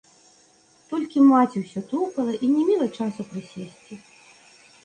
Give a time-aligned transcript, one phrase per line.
[0.93, 3.93] Толькі маці ўсё тупала і не мела часу прысесці.